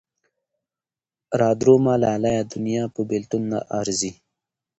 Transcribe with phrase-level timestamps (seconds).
[1.39, 4.11] را درومه لالیه دونيا په بېلتون نه ارځي